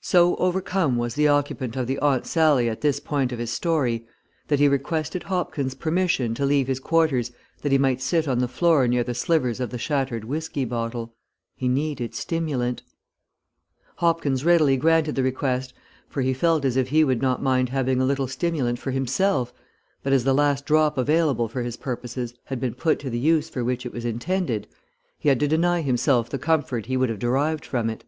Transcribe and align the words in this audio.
SO 0.00 0.34
overcome 0.38 0.96
was 0.96 1.14
the 1.14 1.28
occupant 1.28 1.76
of 1.76 1.86
the 1.86 1.96
Aunt 2.00 2.26
Sallie 2.26 2.68
at 2.68 2.80
this 2.80 2.98
point 2.98 3.30
of 3.30 3.38
his 3.38 3.52
story, 3.52 4.04
that 4.48 4.58
he 4.58 4.66
requested 4.66 5.22
Hopkins' 5.22 5.76
permission 5.76 6.34
to 6.34 6.44
leave 6.44 6.66
his 6.66 6.80
quarters 6.80 7.30
that 7.60 7.70
he 7.70 7.78
might 7.78 8.02
sit 8.02 8.26
on 8.26 8.40
the 8.40 8.48
floor 8.48 8.88
near 8.88 9.04
the 9.04 9.14
slivers 9.14 9.60
of 9.60 9.70
the 9.70 9.78
shattered 9.78 10.24
whiskey 10.24 10.64
bottle. 10.64 11.14
He 11.54 11.68
needed 11.68 12.12
stimulant. 12.16 12.82
Hopkins 13.98 14.44
readily 14.44 14.76
granted 14.76 15.14
the 15.14 15.22
request, 15.22 15.72
for 16.08 16.22
he 16.22 16.34
felt 16.34 16.64
as 16.64 16.76
if 16.76 16.88
he 16.88 17.04
would 17.04 17.22
not 17.22 17.40
mind 17.40 17.68
having 17.68 18.00
a 18.00 18.04
little 18.04 18.26
stimulant 18.26 18.80
for 18.80 18.90
himself, 18.90 19.52
but 20.02 20.12
as 20.12 20.24
the 20.24 20.34
last 20.34 20.66
drop 20.66 20.98
available 20.98 21.46
for 21.46 21.62
his 21.62 21.76
purposes 21.76 22.34
had 22.46 22.58
been 22.58 22.74
put 22.74 22.98
to 22.98 23.08
the 23.10 23.16
use 23.16 23.48
for 23.48 23.62
which 23.62 23.86
it 23.86 23.92
was 23.92 24.04
intended, 24.04 24.66
he 25.20 25.28
had 25.28 25.38
to 25.38 25.46
deny 25.46 25.82
himself 25.82 26.28
the 26.28 26.36
comfort 26.36 26.86
he 26.86 26.96
would 26.96 27.08
have 27.10 27.20
derived 27.20 27.64
from 27.64 27.88
it. 27.88 28.02